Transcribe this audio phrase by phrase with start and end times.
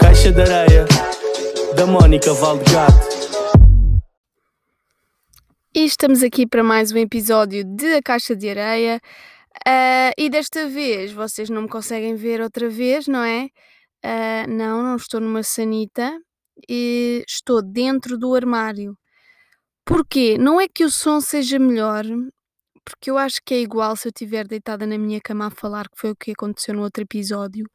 [0.00, 0.84] Caixa de areia
[1.74, 2.92] da Mónica Valdegato.
[5.74, 9.00] E estamos aqui para mais um episódio de A Caixa de Areia.
[9.66, 13.48] Uh, e desta vez vocês não me conseguem ver outra vez, não é?
[14.04, 16.18] Uh, não, não estou numa sanita.
[16.68, 18.96] E estou dentro do armário.
[19.84, 20.38] Porquê?
[20.38, 22.04] Não é que o som seja melhor,
[22.84, 25.88] porque eu acho que é igual se eu estiver deitada na minha cama a falar,
[25.88, 27.66] que foi o que aconteceu no outro episódio.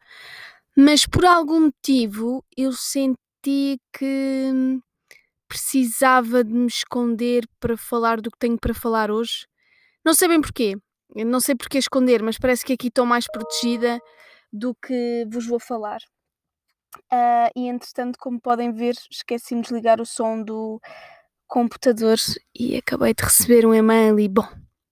[0.75, 4.79] Mas por algum motivo eu senti que
[5.47, 9.47] precisava de me esconder para falar do que tenho para falar hoje.
[10.05, 10.75] Não sei bem porquê.
[11.15, 13.99] Eu não sei porque esconder, mas parece que aqui estou mais protegida
[14.53, 15.99] do que vos vou falar.
[17.11, 20.79] Uh, e entretanto, como podem ver, esqueci-me de ligar o som do
[21.47, 22.17] computador
[22.53, 24.47] e acabei de receber um e-mail e bom.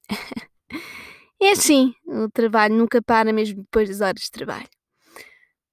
[1.41, 4.68] é assim, o trabalho nunca para mesmo depois das horas de trabalho.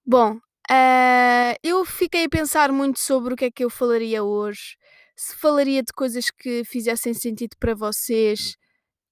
[0.06, 4.76] Bom, uh, eu fiquei a pensar muito sobre o que é que eu falaria hoje.
[5.16, 8.56] Se falaria de coisas que fizessem sentido para vocês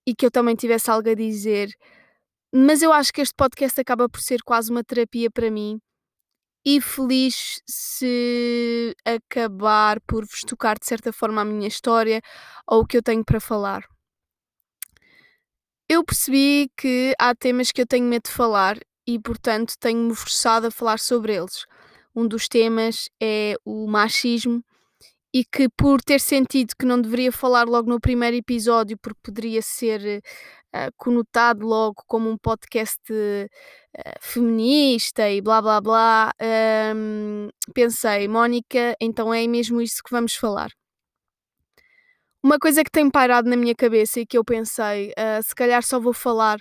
[0.06, 1.70] e que eu também tivesse algo a dizer.
[2.54, 5.80] Mas eu acho que este podcast acaba por ser quase uma terapia para mim
[6.64, 12.20] e feliz se acabar por vos tocar de certa forma a minha história
[12.66, 13.82] ou o que eu tenho para falar.
[15.94, 20.68] Eu percebi que há temas que eu tenho medo de falar e, portanto, tenho-me forçado
[20.68, 21.66] a falar sobre eles.
[22.16, 24.64] Um dos temas é o machismo
[25.34, 29.60] e que, por ter sentido que não deveria falar logo no primeiro episódio, porque poderia
[29.60, 30.22] ser
[30.74, 33.48] uh, conotado logo como um podcast uh,
[34.18, 36.32] feminista e blá blá blá,
[36.96, 40.70] um, pensei, Mónica, então é mesmo isso que vamos falar.
[42.42, 45.82] Uma coisa que tem pairado na minha cabeça e que eu pensei, uh, se calhar
[45.82, 46.58] só vou falar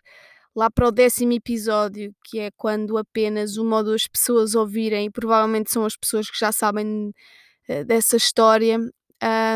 [0.55, 5.11] lá para o décimo episódio, que é quando apenas uma ou duas pessoas ouvirem, e
[5.11, 7.11] provavelmente são as pessoas que já sabem
[7.67, 8.77] uh, dessa história.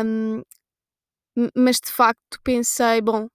[0.04, 0.42] Um,
[1.54, 3.28] mas de facto pensei, bom,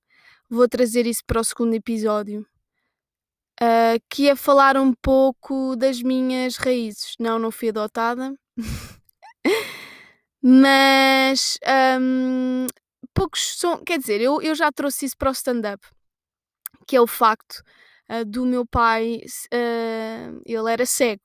[0.49, 2.45] vou trazer isso para o segundo episódio.
[3.61, 7.13] Uh, que é falar um pouco das minhas raízes.
[7.19, 8.33] Não, não fui adotada.
[10.43, 11.59] Mas
[12.01, 12.65] um,
[13.13, 13.83] poucos são.
[13.83, 15.85] Quer dizer, eu, eu já trouxe isso para o stand-up,
[16.87, 17.61] que é o facto
[18.09, 19.21] uh, do meu pai.
[19.53, 21.23] Uh, ele era cego.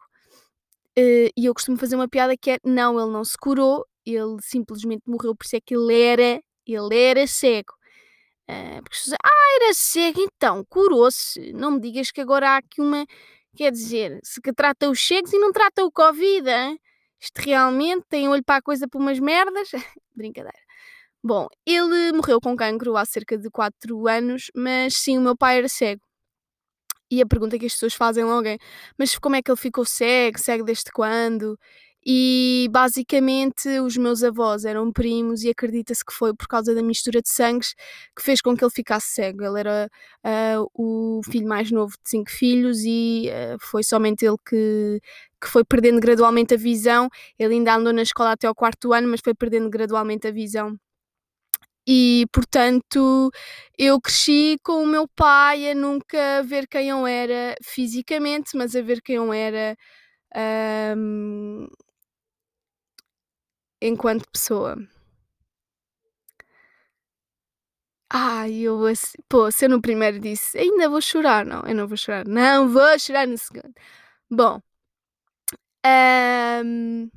[0.97, 5.03] e eu costumo fazer uma piada que é: não, ele não se curou, ele simplesmente
[5.07, 7.73] morreu, por isso é que ele era, ele era cego.
[8.49, 11.53] Uh, porque ah, era cego, então, curou-se.
[11.53, 13.05] Não me digas que agora há aqui uma.
[13.57, 16.79] Quer dizer, se que trata os cegos e não trata o Covid, hein?
[17.21, 19.71] isto realmente tem olho para a coisa por umas merdas.
[20.15, 20.66] Brincadeira.
[21.27, 25.59] Bom, ele morreu com cancro há cerca de 4 anos, mas sim, o meu pai
[25.59, 26.01] era cego.
[27.11, 28.59] E a pergunta que as pessoas fazem logo é:
[28.99, 30.39] mas como é que ele ficou cego?
[30.39, 31.59] Cego desde quando?
[32.09, 37.21] E basicamente os meus avós eram primos e acredita-se que foi por causa da mistura
[37.21, 37.75] de sangues
[38.17, 39.43] que fez com que ele ficasse cego.
[39.45, 39.91] Ele era
[40.25, 45.01] uh, o filho mais novo de cinco filhos e uh, foi somente ele que,
[45.43, 47.09] que foi perdendo gradualmente a visão.
[47.39, 50.79] Ele ainda andou na escola até ao quarto ano, mas foi perdendo gradualmente a visão.
[51.89, 53.31] E portanto
[53.79, 58.83] eu cresci com o meu pai a nunca ver quem eu era fisicamente, mas a
[58.83, 59.77] ver quem eu era
[60.97, 61.67] um,
[63.81, 64.77] enquanto pessoa.
[68.11, 68.79] Ai, eu
[69.29, 72.69] pô, se eu no primeiro disse ainda vou chorar, não, eu não vou chorar, não
[72.69, 73.75] vou chorar no segundo.
[74.31, 74.61] Bom,
[75.85, 77.11] um,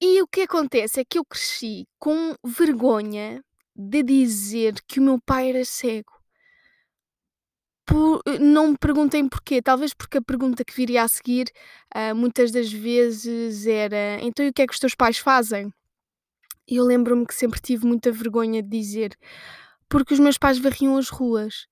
[0.00, 3.42] e o que acontece é que eu cresci com vergonha
[3.76, 6.12] de dizer que o meu pai era cego.
[7.86, 11.50] Por, não me perguntem porquê, talvez porque a pergunta que viria a seguir
[11.94, 15.72] uh, muitas das vezes era: então e o que é que os teus pais fazem?
[16.68, 19.16] E eu lembro-me que sempre tive muita vergonha de dizer,
[19.88, 21.66] porque os meus pais varriam as ruas.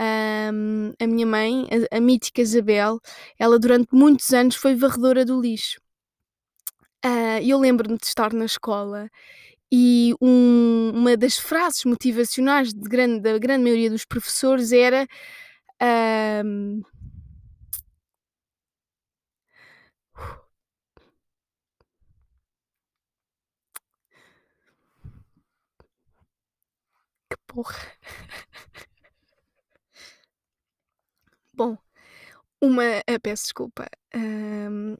[0.00, 2.98] Um, a minha mãe, a, a mítica Isabel,
[3.38, 5.81] ela durante muitos anos foi varredora do lixo.
[7.04, 9.10] Uh, eu lembro-me de estar na escola
[9.72, 15.06] e um, uma das frases motivacionais grande, da grande maioria dos professores era
[27.28, 27.78] que porra.
[31.52, 31.76] Bom,
[32.62, 33.00] uma.
[33.10, 33.86] Uh, peço desculpa.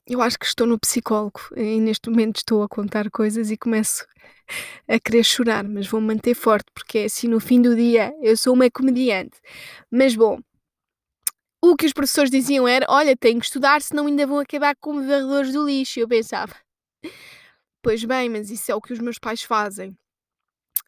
[0.06, 4.06] Eu acho que estou no psicólogo e neste momento estou a contar coisas e começo
[4.88, 8.36] a querer chorar, mas vou manter forte porque é assim no fim do dia eu
[8.36, 9.38] sou uma comediante.
[9.90, 10.38] Mas bom,
[11.62, 15.00] o que os professores diziam era: olha, tenho que estudar, senão ainda vão acabar como
[15.06, 16.00] varredores do lixo.
[16.00, 16.54] Eu pensava:
[17.82, 19.96] pois bem, mas isso é o que os meus pais fazem.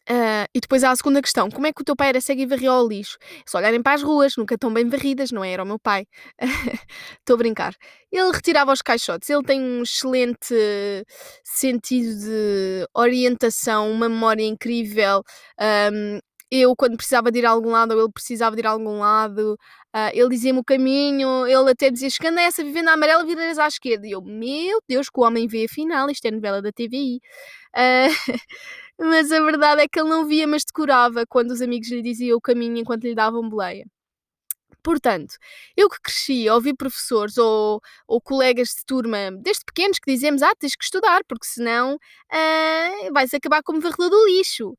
[0.09, 2.41] Uh, e depois há a segunda questão: como é que o teu pai era cego
[2.41, 3.17] e varria ao lixo?
[3.45, 5.51] Se olharem para as ruas, nunca tão bem varridas, não é?
[5.51, 6.05] Era o meu pai.
[7.19, 7.75] Estou a brincar.
[8.11, 10.55] Ele retirava os caixotes, ele tem um excelente
[11.43, 15.23] sentido de orientação, uma memória incrível.
[15.59, 16.19] Um,
[16.51, 18.99] eu, quando precisava de ir a algum lado, ou ele precisava de ir a algum
[18.99, 19.57] lado,
[19.95, 23.67] uh, ele dizia-me o caminho, ele até dizia: chegando a essa vivenda amarela, viras à
[23.67, 24.07] esquerda.
[24.07, 27.19] E eu, meu Deus, que o homem vê afinal, isto é novela da TVI.
[27.75, 28.09] Uh,
[28.99, 32.37] mas a verdade é que ele não via, mas decorava quando os amigos lhe diziam
[32.37, 33.85] o caminho enquanto lhe davam boleia.
[34.83, 35.35] Portanto,
[35.75, 40.43] eu que cresci a ouvir professores ou, ou colegas de turma, desde pequenos, que dizemos:
[40.43, 44.77] Ah, tens que estudar, porque senão uh, vais acabar como varredor do lixo.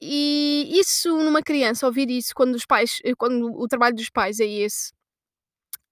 [0.00, 4.46] E isso numa criança, ouvir isso quando os pais, quando o trabalho dos pais é
[4.46, 4.92] esse,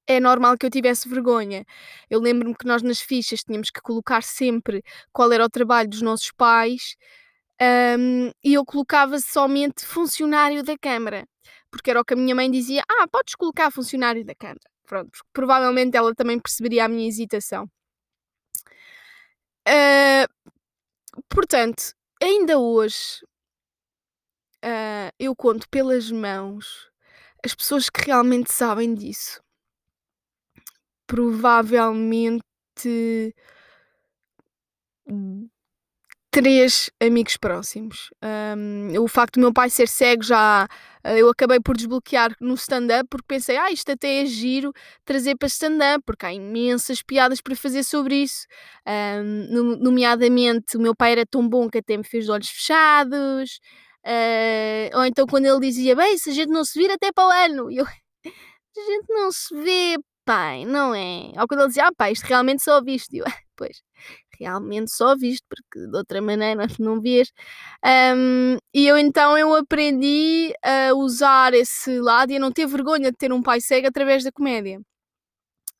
[0.07, 1.65] é normal que eu tivesse vergonha.
[2.11, 6.03] Eu lembro-me que nós nas fichas tínhamos que colocar sempre qual era o trabalho dos
[6.03, 6.97] nossos pais
[7.63, 11.27] um, e eu colocava somente funcionário da Câmara,
[11.71, 14.61] porque era o que a minha mãe dizia: Ah, podes colocar funcionário da Câmara.
[14.87, 17.69] Pronto, provavelmente ela também perceberia a minha hesitação.
[19.69, 20.27] Uh,
[21.29, 23.21] portanto, ainda hoje
[24.65, 26.89] uh, eu conto pelas mãos
[27.45, 29.41] as pessoas que realmente sabem disso.
[31.07, 32.43] Provavelmente
[36.31, 38.11] três amigos próximos.
[38.23, 40.69] Um, o facto do meu pai ser cego já
[41.05, 44.73] uh, eu acabei por desbloquear no stand-up porque pensei, ah, isto até é giro
[45.05, 48.47] trazer para stand-up, porque há imensas piadas para fazer sobre isso.
[48.87, 53.61] Um, nomeadamente, o meu pai era tão bom que até me fez de olhos fechados.
[54.07, 57.27] Uh, ou então quando ele dizia, bem, se a gente não se vir até para
[57.27, 61.33] o ano, eu, a gente não se vê, pai, não é?
[61.41, 63.25] Ou quando ele dizia, ah, pai, isto realmente só viste, eu,
[63.57, 63.83] pois,
[64.41, 67.31] realmente só viste, porque de outra maneira não vias.
[67.85, 73.11] Um, e eu então eu aprendi a usar esse lado e a não ter vergonha
[73.11, 74.81] de ter um pai cego através da comédia.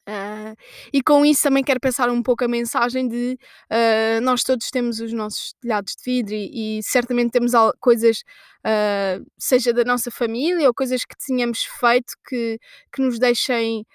[0.09, 0.57] Uh,
[0.93, 3.39] e com isso também quero pensar um pouco a mensagem de
[3.71, 8.25] uh, nós todos temos os nossos telhados de vidro e, e certamente temos coisas,
[8.67, 12.59] uh, seja da nossa família ou coisas que tínhamos feito que,
[12.93, 13.87] que nos deixem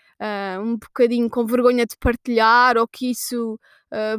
[0.63, 3.59] um bocadinho com vergonha de partilhar ou que isso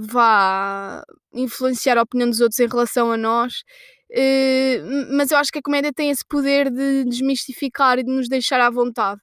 [0.01, 1.03] vá
[1.33, 3.63] influenciar a opinião dos outros em relação a nós.
[5.11, 8.61] mas eu acho que a comédia tem esse poder de desmistificar e de nos deixar
[8.61, 9.21] à vontade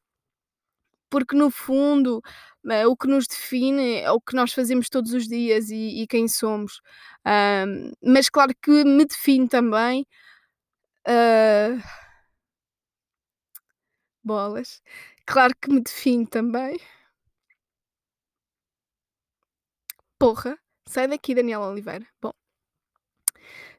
[1.14, 2.24] porque no fundo
[2.66, 6.08] uh, o que nos define é o que nós fazemos todos os dias e, e
[6.08, 6.82] quem somos.
[8.04, 10.08] Mas claro que me define também.
[11.08, 11.80] Uh,
[14.24, 14.82] bolas.
[15.26, 16.80] Claro que me define também.
[20.24, 22.08] Porra, sai daqui, Daniela Oliveira.
[22.22, 22.32] Bom.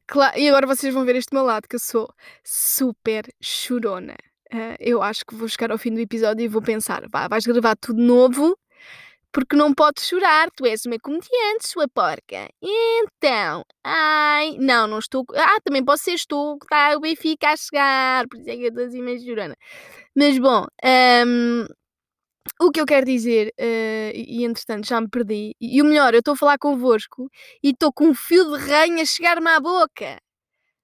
[0.06, 2.06] Claro, e agora vocês vão ver este meu lado, que eu sou
[2.44, 4.14] super chorona.
[4.52, 7.46] Uh, eu acho que vou chegar ao fim do episódio e vou pensar: vá, vais
[7.46, 8.54] gravar tudo novo
[9.32, 12.48] porque não podes chorar, tu és uma comediante, sua porca.
[12.62, 15.24] Então, ai, não, não estou.
[15.34, 18.68] Ah, também posso ser, estou, está o Benfica a chegar, por isso é que eu
[18.68, 19.56] estou assim meio chorando.
[20.14, 20.66] Mas bom,
[21.26, 21.66] um,
[22.60, 26.20] o que eu quero dizer, uh, e entretanto já me perdi, e, o melhor, eu
[26.20, 27.30] estou a falar convosco
[27.62, 30.20] e estou com um fio de ranho a chegar-me à boca.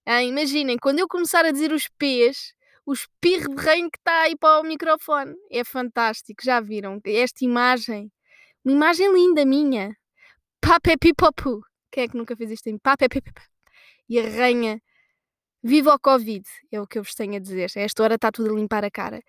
[0.07, 2.55] Ah, imaginem, quando eu começar a dizer os P's,
[2.87, 5.35] o espirro de reino que está aí para o microfone.
[5.51, 7.01] É fantástico, já viram?
[7.05, 8.11] Esta imagem,
[8.65, 9.97] uma imagem linda minha.
[10.61, 11.63] Papepipopu.
[11.93, 13.41] Quem é que nunca fez isto em Papepipopu?
[14.09, 14.81] E a rainha,
[15.63, 17.71] viva o Covid, é o que eu vos tenho a dizer.
[17.77, 19.23] A esta hora está tudo a limpar a cara.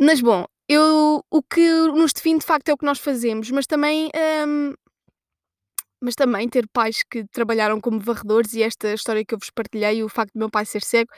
[0.00, 3.66] Mas bom, eu, o que nos define de facto é o que nós fazemos, mas
[3.66, 4.10] também.
[4.46, 4.74] Hum,
[6.04, 10.02] mas também ter pais que trabalharam como varredores e esta história que eu vos partilhei,
[10.02, 11.12] o facto de meu pai ser cego,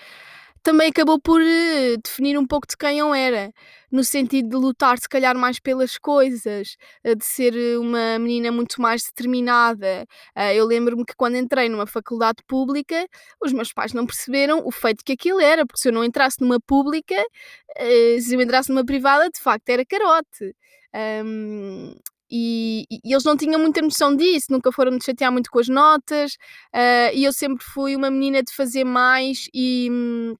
[0.64, 3.52] também acabou por uh, definir um pouco de quem eu era,
[3.92, 8.50] no sentido de lutar, se calhar, mais pelas coisas, uh, de ser eh, uma menina
[8.50, 10.06] muito mais determinada.
[10.36, 13.06] Uh, eu lembro-me que quando entrei numa faculdade pública,
[13.42, 16.40] os meus pais não perceberam o feito que aquilo era, porque se eu não entrasse
[16.40, 17.14] numa pública,
[18.20, 20.54] se eu entrasse numa privada, de facto era carote.
[21.24, 21.94] Um,
[22.30, 25.68] e, e, eles não tinham muita noção disso, nunca foram me chatear muito com as
[25.68, 26.32] notas,
[26.74, 30.34] uh, e eu sempre fui uma menina de fazer mais e, hum,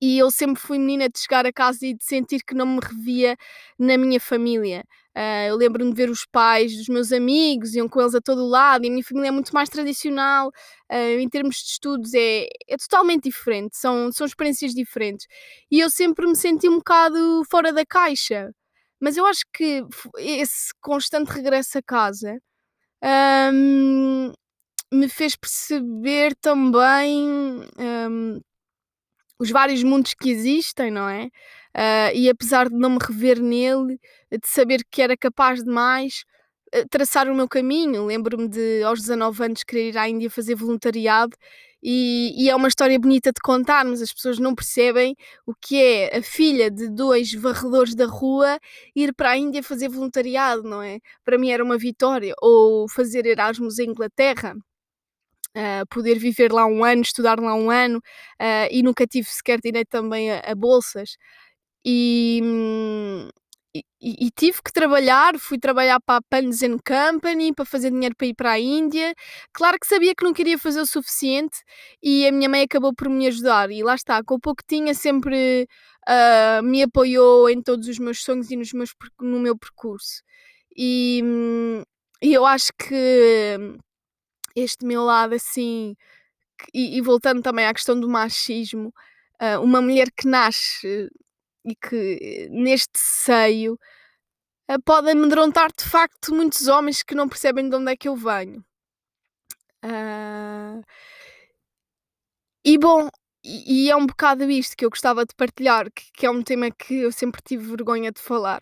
[0.00, 2.80] e eu sempre fui menina de chegar a casa e de sentir que não me
[2.80, 3.36] revia
[3.78, 4.84] na minha família.
[5.16, 8.46] Uh, eu lembro-me de ver os pais dos meus amigos, iam com eles a todo
[8.46, 12.46] lado, e a minha família é muito mais tradicional, uh, em termos de estudos é,
[12.68, 15.26] é totalmente diferente, são, são experiências diferentes.
[15.70, 18.50] E eu sempre me senti um bocado fora da caixa.
[19.00, 19.82] Mas eu acho que
[20.18, 22.38] esse constante regresso a casa
[23.52, 24.32] um,
[24.92, 27.28] me fez perceber também
[27.78, 28.40] um,
[29.38, 31.26] os vários mundos que existem, não é?
[31.76, 34.00] Uh, e apesar de não me rever nele,
[34.30, 36.24] de saber que era capaz de mais,
[36.74, 38.06] uh, traçar o meu caminho.
[38.06, 41.36] Lembro-me de, aos 19 anos, querer ir à Índia fazer voluntariado.
[41.82, 45.14] E, e, é uma história bonita de contar, mas as pessoas não percebem
[45.46, 48.58] o que é a filha de dois varredores da rua
[48.94, 50.98] ir para a Índia fazer voluntariado, não é?
[51.24, 52.34] Para mim era uma vitória.
[52.42, 54.54] Ou fazer Erasmus em Inglaterra
[55.56, 59.58] Uh, poder viver lá um ano, estudar lá um ano uh, e nunca tive sequer
[59.58, 61.16] direito também a, a bolsas.
[61.84, 62.42] E,
[64.00, 68.26] e, e, tive que trabalhar, fui trabalhar para a Pans Company para fazer dinheiro para
[68.26, 69.14] ir para a Índia.
[69.52, 71.58] Claro que sabia que não queria fazer o suficiente
[72.02, 73.70] e a minha mãe acabou por me ajudar.
[73.70, 75.66] E lá está, com o pouco que tinha, sempre
[76.08, 80.22] uh, me apoiou em todos os meus sonhos e nos meus, no meu percurso.
[80.76, 81.22] E,
[82.22, 83.78] e eu acho que
[84.56, 85.94] este meu lado assim,
[86.72, 88.92] e, e voltando também à questão do machismo,
[89.40, 91.10] uh, uma mulher que nasce
[91.64, 93.78] e que neste seio
[94.70, 98.16] uh, pode amedrontar de facto muitos homens que não percebem de onde é que eu
[98.16, 98.64] venho.
[99.84, 100.82] Uh,
[102.64, 103.08] e bom,
[103.44, 106.42] e, e, é um bocado isto que eu gostava de partilhar, que, que é um
[106.42, 108.60] tema que eu sempre tive vergonha de falar.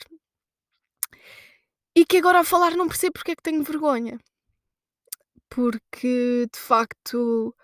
[1.96, 4.18] E que agora a falar não percebo porque é que tenho vergonha
[5.54, 7.54] porque de facto.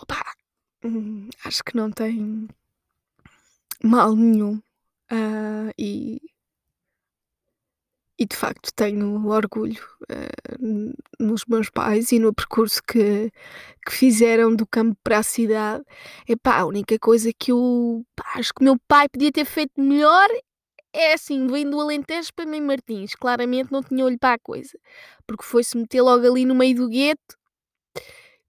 [0.00, 0.20] Opa,
[1.44, 2.48] acho que não tem
[3.84, 4.60] mal nenhum.
[5.12, 6.20] Uh, e,
[8.18, 13.30] e de facto tenho orgulho uh, nos meus pais e no percurso que,
[13.86, 15.84] que fizeram do campo para a cidade.
[16.28, 20.28] Epá, a única coisa que eu pá, acho que meu pai podia ter feito melhor
[20.92, 23.14] é assim, vem do Alentejo para Mãe Martins.
[23.14, 24.78] Claramente não tinha olho para a coisa.
[25.26, 27.36] Porque foi-se meter logo ali no meio do gueto.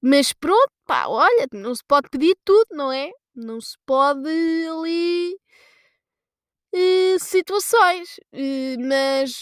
[0.01, 3.09] Mas pronto, pá, olha, não se pode pedir tudo, não é?
[3.33, 5.37] Não se pode ali.
[6.75, 8.17] Uh, situações.
[8.33, 9.41] Uh, mas.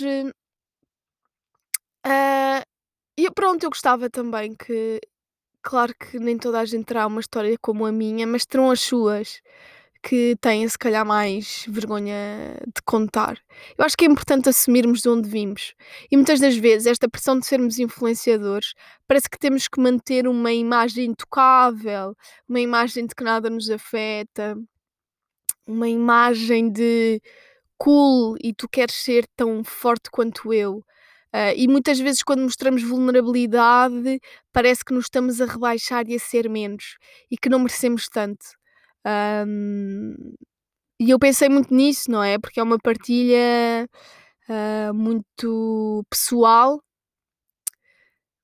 [2.06, 2.62] Uh,
[3.18, 5.00] e pronto, eu gostava também que.
[5.64, 8.82] Claro que nem toda a gente terá uma história como a minha, mas terão as
[8.82, 9.42] suas
[10.04, 13.38] que têm, se calhar, mais vergonha de contar.
[13.78, 15.74] Eu acho que é importante assumirmos de onde vimos.
[16.12, 18.74] E muitas das vezes, esta pressão de sermos influenciadores,
[19.08, 22.16] parece que temos que manter uma imagem intocável,
[22.50, 24.58] uma imagem de que nada nos afeta,
[25.68, 27.22] uma imagem de
[27.78, 30.84] cool e tu queres ser tão forte quanto eu.
[31.34, 34.20] Uh, e muitas vezes, quando mostramos vulnerabilidade,
[34.52, 36.98] parece que nos estamos a rebaixar e a ser menos
[37.32, 38.61] e que não merecemos tanto.
[39.06, 40.36] Um,
[41.00, 42.38] e eu pensei muito nisso, não é?
[42.40, 43.90] Porque é uma partilha
[44.50, 46.82] uh, muito pessoal,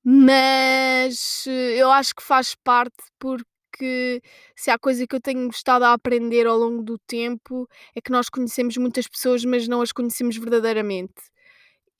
[0.04, 4.22] mas eu acho que faz parte porque
[4.56, 8.10] se há coisa que eu tenho estado a aprender ao longo do tempo é que
[8.10, 11.14] nós conhecemos muitas pessoas, mas não as conhecemos verdadeiramente.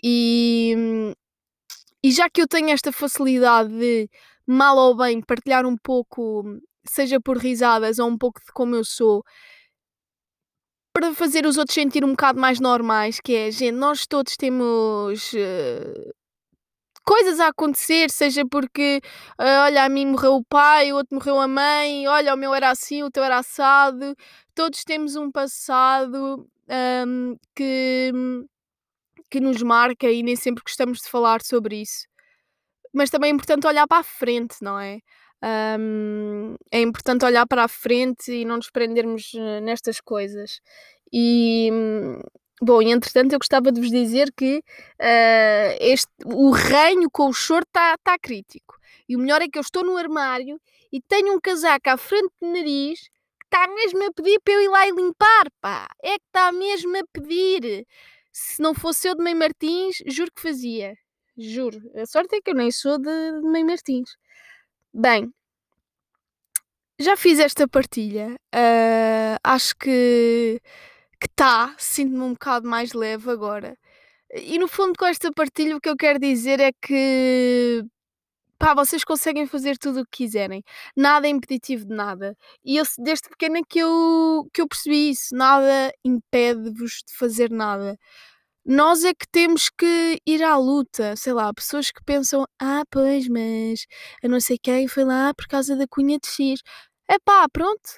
[0.02, 0.74] E,
[2.02, 4.08] e já que eu tenho esta facilidade de,
[4.46, 6.44] mal ou bem, partilhar um pouco
[6.86, 9.22] seja por risadas ou um pouco de como eu sou,
[10.92, 15.32] para fazer os outros sentir um bocado mais normais, que é, gente, nós todos temos
[15.32, 16.14] uh,
[17.04, 19.00] coisas a acontecer, seja porque,
[19.40, 22.52] uh, olha, a mim morreu o pai, o outro morreu a mãe, olha, o meu
[22.52, 24.14] era assim, o teu era assado,
[24.54, 26.48] todos temos um passado
[27.06, 28.12] um, que,
[29.30, 32.06] que nos marca e nem sempre gostamos de falar sobre isso.
[32.92, 34.98] Mas também é importante olhar para a frente, não é?
[35.42, 40.60] Um, é importante olhar para a frente e não nos prendermos eh, nestas coisas.
[41.12, 41.70] E,
[42.60, 47.32] bom, e entretanto, eu gostava de vos dizer que uh, este, o reino com o
[47.32, 48.76] choro está tá crítico.
[49.08, 50.60] E o melhor é que eu estou no armário
[50.92, 54.62] e tenho um casaco à frente do nariz que está mesmo a pedir para eu
[54.62, 55.88] ir lá e limpar, pá.
[56.02, 57.86] É que está mesmo a pedir.
[58.32, 60.94] Se não fosse eu de Mãe Martins, juro que fazia.
[61.36, 61.80] Juro.
[61.94, 64.10] A sorte é que eu nem sou de, de Mãe Martins.
[65.00, 65.32] Bem,
[66.98, 68.34] já fiz esta partilha.
[68.52, 70.60] Uh, acho que
[71.22, 73.78] está, sinto-me um bocado mais leve agora.
[74.34, 77.84] E no fundo, com esta partilha, o que eu quero dizer é que
[78.58, 80.64] pá, vocês conseguem fazer tudo o que quiserem.
[80.96, 82.36] Nada é impeditivo de nada.
[82.64, 85.34] E eu, desde pequena que eu, que eu percebi isso.
[85.34, 87.96] Nada impede-vos de fazer nada.
[88.70, 91.16] Nós é que temos que ir à luta.
[91.16, 93.86] Sei lá, pessoas que pensam, ah, pois, mas
[94.22, 96.60] eu não sei quem foi lá por causa da cunha de X.
[97.08, 97.88] É pá, pronto.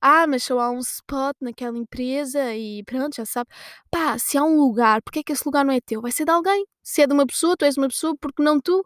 [0.00, 3.50] Ah, mas só há um spot naquela empresa e pronto, já sabe.
[3.90, 6.00] Pá, se há um lugar, porque é que esse lugar não é teu?
[6.00, 6.64] Vai ser de alguém.
[6.82, 8.82] Se é de uma pessoa, tu és uma pessoa, porque não tu?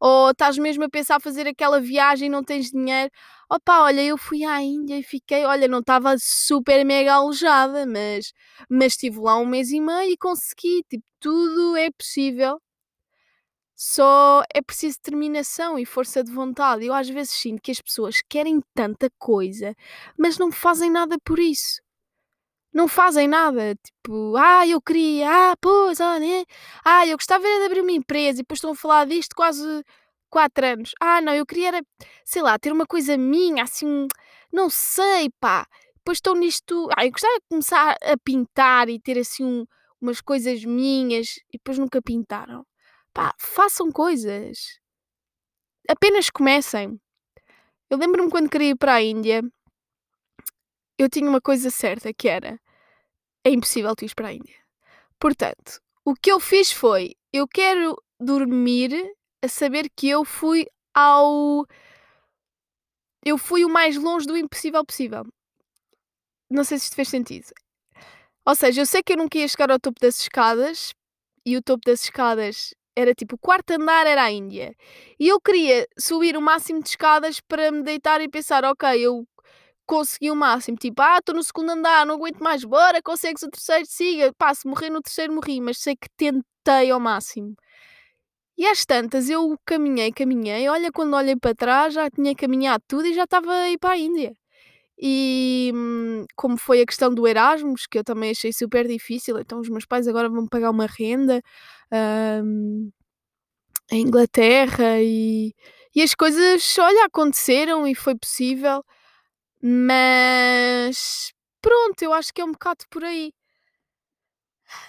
[0.00, 3.10] Ou estás mesmo a pensar fazer aquela viagem e não tens dinheiro?
[3.50, 8.32] Opa, olha, eu fui à Índia e fiquei, olha, não estava super mega alojada, mas,
[8.68, 10.82] mas estive lá um mês e meio e consegui.
[10.88, 12.60] Tipo, tudo é possível.
[13.78, 16.84] Só é preciso determinação e força de vontade.
[16.86, 19.74] Eu às vezes sinto que as pessoas querem tanta coisa,
[20.18, 21.80] mas não fazem nada por isso
[22.76, 23.74] não fazem nada.
[23.76, 26.44] Tipo, ah, eu queria, ah, pois, ah, né?
[26.84, 29.82] Ah, eu gostava de abrir uma empresa e depois estão a falar disto quase
[30.30, 30.92] quatro anos.
[31.00, 31.82] Ah, não, eu queria, era,
[32.24, 34.06] sei lá, ter uma coisa minha, assim,
[34.52, 35.66] não sei, pá.
[35.96, 36.88] Depois estão nisto.
[36.96, 39.66] Ah, eu gostava de começar a pintar e ter assim um,
[40.00, 42.66] umas coisas minhas e depois nunca pintaram.
[43.14, 44.78] Pá, façam coisas.
[45.88, 47.00] Apenas comecem.
[47.90, 49.42] Eu lembro-me quando queria ir para a Índia,
[50.98, 52.60] eu tinha uma coisa certa que era
[53.46, 54.56] é impossível tu ir para a Índia.
[55.20, 58.90] Portanto, o que eu fiz foi: eu quero dormir
[59.40, 61.64] a saber que eu fui ao.
[63.24, 65.24] Eu fui o mais longe do impossível possível.
[66.50, 67.46] Não sei se isto fez sentido.
[68.44, 70.92] Ou seja, eu sei que eu nunca ia chegar ao topo das escadas
[71.44, 74.74] e o topo das escadas era tipo o quarto andar era a Índia.
[75.18, 79.26] E eu queria subir o máximo de escadas para me deitar e pensar, ok, eu
[79.86, 80.76] consegui o máximo.
[80.78, 84.32] Tipo, ah, estou no segundo andar, não aguento mais, bora, consegues o terceiro, siga.
[84.38, 87.54] Pá, se morrer no terceiro, morri, mas sei que tentei ao máximo.
[88.58, 90.68] E às tantas eu caminhei, caminhei.
[90.68, 93.90] Olha, quando olhei para trás, já tinha caminhado tudo e já estava a ir para
[93.94, 94.32] a Índia.
[94.98, 99.60] E hum, como foi a questão do Erasmus, que eu também achei super difícil, então
[99.60, 101.42] os meus pais agora vão pagar uma renda
[102.44, 102.90] um,
[103.90, 105.54] em Inglaterra e,
[105.94, 108.82] e as coisas, olha, aconteceram e foi possível.
[109.68, 113.32] Mas pronto, eu acho que é um bocado por aí.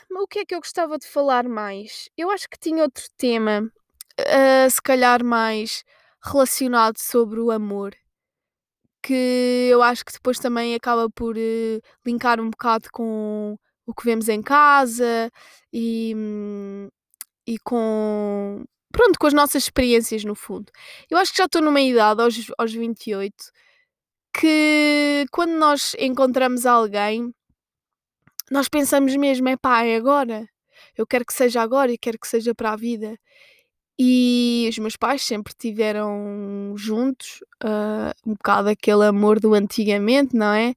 [0.08, 2.10] Mas o que é que eu gostava de falar mais?
[2.16, 3.72] Eu acho que tinha outro tema,
[4.20, 5.84] uh, se calhar mais
[6.24, 7.96] relacionado sobre o amor,
[9.02, 14.06] que eu acho que depois também acaba por uh, linkar um bocado com o que
[14.06, 15.32] vemos em casa
[15.74, 16.14] e,
[17.48, 18.64] e com.
[18.92, 20.72] Pronto, com as nossas experiências no fundo.
[21.10, 23.34] Eu acho que já estou numa idade, aos, aos 28,
[24.40, 27.34] que quando nós encontramos alguém,
[28.52, 30.48] nós pensamos mesmo, é pá, é agora.
[30.96, 33.18] Eu quero que seja agora e quero que seja para a vida.
[34.00, 40.54] E os meus pais sempre tiveram juntos uh, um bocado aquele amor do antigamente, não
[40.54, 40.76] é?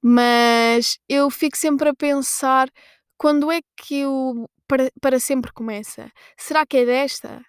[0.00, 2.70] Mas eu fico sempre a pensar
[3.18, 6.10] quando é que o para, para sempre começa?
[6.36, 7.44] Será que é desta?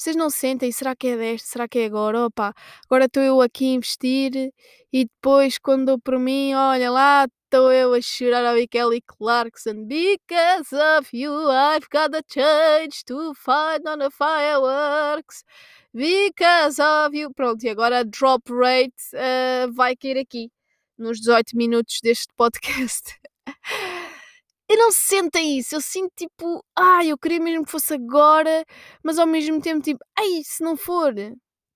[0.00, 0.72] Vocês não sentem?
[0.72, 1.46] Será que é deste?
[1.46, 2.24] Será que é agora?
[2.24, 2.54] Opa,
[2.86, 4.50] agora estou eu aqui a investir
[4.90, 9.84] e depois, quando dou por mim, olha lá, estou eu a chorar a Kelly Clarkson.
[9.84, 15.44] Because of you, I've got a change to find on the fireworks.
[15.92, 17.30] Because of you.
[17.34, 20.50] Pronto, e agora a drop rate uh, vai cair aqui
[20.96, 23.20] nos 18 minutos deste podcast.
[24.70, 25.74] eu não sentem isso.
[25.74, 28.64] Eu sinto tipo, ai, eu queria mesmo que fosse agora,
[29.02, 31.12] mas ao mesmo tempo, tipo, ai, se não for,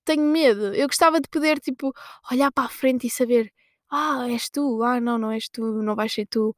[0.05, 0.73] tenho medo.
[0.75, 1.93] Eu gostava de poder, tipo,
[2.31, 3.53] olhar para a frente e saber,
[3.91, 6.55] ah, és tu, ah, não, não és tu, não vais ser tu.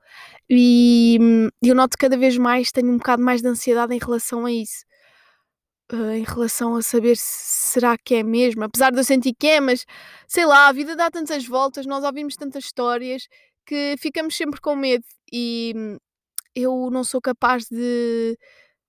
[0.50, 4.44] E hum, eu noto cada vez mais, tenho um bocado mais de ansiedade em relação
[4.46, 4.84] a isso.
[5.92, 9.46] Uh, em relação a saber se será que é mesmo, apesar de eu sentir que
[9.46, 9.86] é, mas
[10.26, 13.28] sei lá, a vida dá tantas voltas, nós ouvimos tantas histórias
[13.64, 15.96] que ficamos sempre com medo e hum,
[16.56, 18.38] eu não sou capaz de.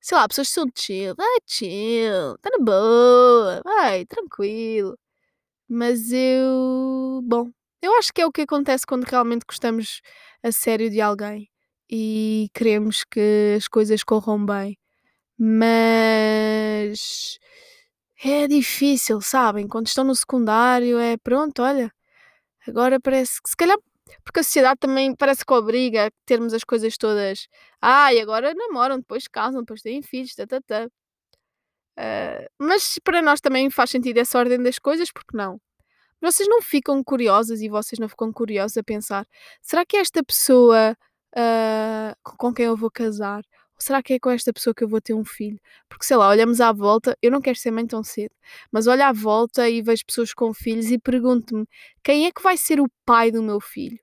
[0.01, 4.97] Sei lá, pessoas que são chill, ai, chill, está na boa, vai, tranquilo.
[5.69, 7.21] Mas eu.
[7.25, 7.51] Bom,
[7.81, 10.01] eu acho que é o que acontece quando realmente gostamos
[10.43, 11.49] a sério de alguém
[11.89, 14.77] e queremos que as coisas corram bem.
[15.37, 17.39] Mas.
[18.23, 19.67] É difícil, sabem?
[19.67, 21.91] Quando estão no secundário, é pronto, olha.
[22.67, 23.77] Agora parece que se calhar
[24.23, 27.47] porque a sociedade também parece que obriga a termos as coisas todas.
[27.81, 30.87] Ah, e agora namoram, depois casam, depois têm filhos, tá, tá, tá.
[31.99, 35.59] Uh, mas para nós também faz sentido essa ordem das coisas, porque não?
[36.21, 39.25] Vocês não ficam curiosas e vocês não ficam curiosos a pensar:
[39.61, 40.95] será que esta pessoa
[41.35, 43.43] uh, com quem eu vou casar,
[43.77, 45.59] Ou será que é com esta pessoa que eu vou ter um filho?
[45.87, 48.33] Porque sei lá, olhamos à volta, eu não quero ser mãe tão cedo,
[48.71, 51.65] mas olho à volta e vejo pessoas com filhos e pergunto-me
[52.03, 53.99] quem é que vai ser o pai do meu filho?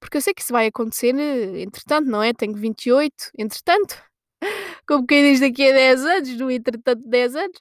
[0.00, 2.32] Porque eu sei que isso vai acontecer, eh, entretanto, não é?
[2.32, 4.00] Tenho 28, entretanto,
[4.86, 7.60] como quem diz daqui a 10 anos, no entretanto 10 anos,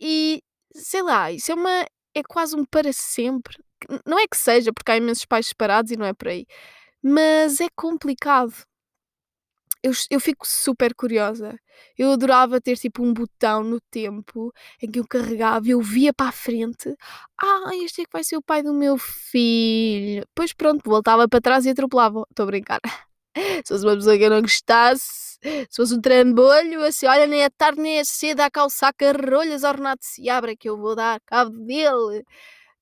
[0.00, 0.42] e
[0.74, 1.86] sei lá, isso é uma.
[2.14, 3.56] é quase um para sempre.
[4.06, 6.46] Não é que seja, porque há imensos pais separados e não é por aí,
[7.02, 8.54] mas é complicado
[9.82, 11.58] eu, eu fico super curiosa.
[11.96, 16.12] Eu adorava ter tipo um botão no tempo em que eu carregava e eu via
[16.12, 16.94] para a frente.
[17.40, 20.26] Ah, este é que vai ser o pai do meu filho.
[20.34, 22.26] Pois pronto, voltava para trás e atropelava.
[22.30, 22.80] Estou a brincar.
[23.36, 27.42] Se fosse uma pessoa que eu não gostasse, se fosse um trambolho, assim, olha, nem
[27.42, 31.20] é tarde nem é cedo a calçar carrolhas ao Renato Seabra que eu vou dar
[31.26, 32.24] cabo dele.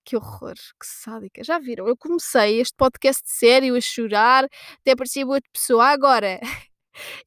[0.05, 1.43] Que horror, que sádica.
[1.43, 1.89] Já viram?
[1.89, 4.45] Eu comecei este podcast sério a chorar,
[4.81, 5.87] até parecia outra pessoa.
[5.87, 6.39] Agora,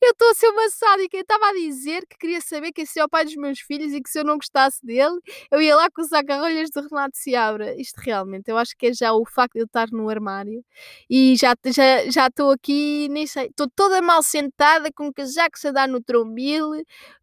[0.01, 1.17] eu estou a ser uma sádica.
[1.17, 4.01] Eu estava a dizer que queria saber quem seria o pai dos meus filhos e
[4.01, 5.19] que se eu não gostasse dele,
[5.51, 7.79] eu ia lá com o saca-rolhas do Renato Seabra.
[7.79, 10.63] Isto realmente, eu acho que é já o facto de eu estar no armário
[11.09, 15.57] e já estou já, já aqui, nem sei, estou toda mal sentada, com o casaco
[15.65, 16.71] a dar no trombil,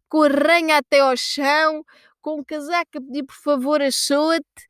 [0.09, 1.83] com a ranha até ao chão,
[2.21, 4.65] com o casaco a pedir por favor achou-te.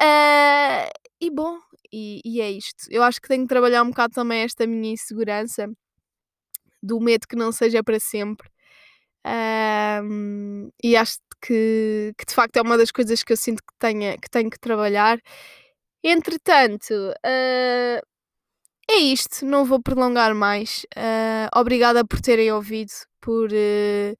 [0.00, 0.90] Uh,
[1.20, 1.58] e bom,
[1.92, 2.86] e, e é isto.
[2.90, 5.68] Eu acho que tenho que trabalhar um bocado também esta minha insegurança
[6.86, 8.48] do medo que não seja para sempre.
[9.26, 13.74] Um, e acho que, que, de facto é uma das coisas que eu sinto que,
[13.78, 15.18] tenha, que tenho que trabalhar.
[16.02, 18.00] Entretanto, uh,
[18.88, 20.86] é isto, não vou prolongar mais.
[20.96, 24.16] Uh, obrigada por terem ouvido, por, uh,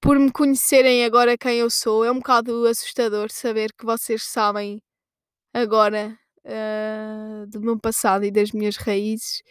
[0.00, 2.04] por me conhecerem agora quem eu sou.
[2.04, 4.80] É um bocado assustador saber que vocês sabem
[5.52, 6.18] agora
[7.48, 9.42] do meu passado e das minhas raízes.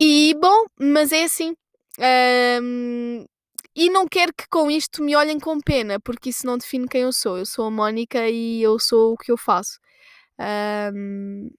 [0.00, 1.54] E bom, mas é assim.
[2.62, 3.26] Um,
[3.76, 7.02] e não quero que com isto me olhem com pena, porque isso não define quem
[7.02, 7.38] eu sou.
[7.38, 9.78] Eu sou a Mónica e eu sou o que eu faço.
[10.94, 11.50] Um,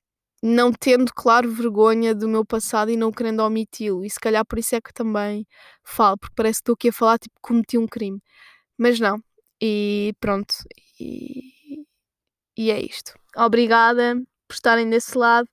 [0.43, 4.03] não tendo, claro, vergonha do meu passado e não querendo omiti-lo.
[4.05, 5.45] E se calhar por isso é que também
[5.83, 8.19] falo, porque parece que estou aqui a falar tipo cometi um crime.
[8.77, 9.17] Mas não.
[9.61, 10.55] E pronto.
[10.99, 11.85] E,
[12.57, 13.13] e é isto.
[13.37, 14.15] Obrigada
[14.47, 15.47] por estarem desse lado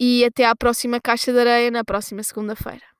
[0.00, 2.91] e até à próxima caixa de areia na próxima segunda-feira.